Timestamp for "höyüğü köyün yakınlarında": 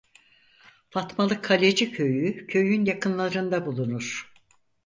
1.99-3.65